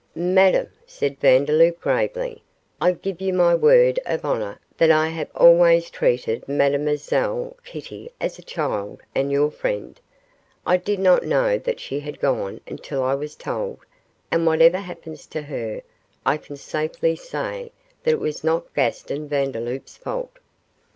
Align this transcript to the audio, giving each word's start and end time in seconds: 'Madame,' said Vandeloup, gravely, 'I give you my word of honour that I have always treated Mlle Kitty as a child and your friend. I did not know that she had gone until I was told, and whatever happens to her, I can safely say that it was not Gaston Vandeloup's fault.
'Madame,' 0.15 0.71
said 0.87 1.19
Vandeloup, 1.19 1.79
gravely, 1.79 2.41
'I 2.81 2.93
give 2.93 3.21
you 3.21 3.31
my 3.33 3.53
word 3.53 3.99
of 4.07 4.25
honour 4.25 4.59
that 4.77 4.89
I 4.89 5.09
have 5.09 5.29
always 5.35 5.91
treated 5.91 6.43
Mlle 6.49 7.55
Kitty 7.63 8.09
as 8.19 8.39
a 8.39 8.41
child 8.41 9.03
and 9.13 9.31
your 9.31 9.51
friend. 9.51 9.99
I 10.65 10.77
did 10.77 10.97
not 10.97 11.23
know 11.23 11.59
that 11.59 11.79
she 11.79 11.99
had 11.99 12.19
gone 12.19 12.61
until 12.65 13.03
I 13.03 13.13
was 13.13 13.35
told, 13.35 13.77
and 14.31 14.47
whatever 14.47 14.79
happens 14.79 15.27
to 15.27 15.43
her, 15.43 15.83
I 16.25 16.37
can 16.37 16.57
safely 16.57 17.15
say 17.15 17.71
that 18.01 18.09
it 18.09 18.19
was 18.19 18.43
not 18.43 18.73
Gaston 18.73 19.27
Vandeloup's 19.29 19.97
fault. 19.97 20.39